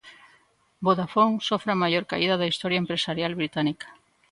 Vodafone 0.85 1.43
sofre 1.47 1.69
a 1.73 1.79
maior 1.83 2.03
caída 2.11 2.35
da 2.39 2.49
historia 2.51 2.81
empresarial 2.83 3.33
británica 3.39 3.87